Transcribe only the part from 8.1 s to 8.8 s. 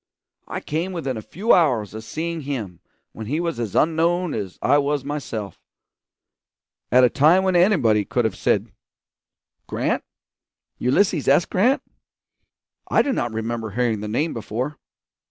have said,